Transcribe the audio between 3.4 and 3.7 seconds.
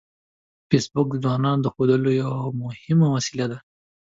ده